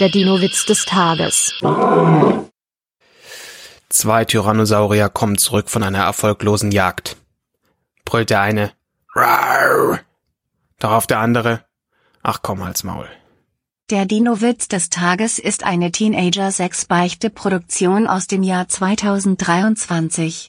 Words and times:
Der 0.00 0.08
Dino-Witz 0.08 0.66
des 0.66 0.86
Tages. 0.86 1.54
Zwei 3.88 4.24
Tyrannosaurier 4.24 5.08
kommen 5.08 5.38
zurück 5.38 5.70
von 5.70 5.84
einer 5.84 6.00
erfolglosen 6.00 6.72
Jagd. 6.72 7.16
Brüllt 8.04 8.30
der 8.30 8.40
eine. 8.40 8.72
Rar! 9.14 10.00
Darauf 10.80 11.06
der 11.06 11.20
andere. 11.20 11.64
Ach 12.24 12.40
komm 12.42 12.64
halt's 12.64 12.82
Maul. 12.82 13.08
Der 13.90 14.04
Dino-Witz 14.04 14.66
des 14.66 14.90
Tages 14.90 15.38
ist 15.38 15.62
eine 15.62 15.92
Teenager-6-Beichte-Produktion 15.92 18.08
aus 18.08 18.26
dem 18.26 18.42
Jahr 18.42 18.66
2023. 18.66 20.42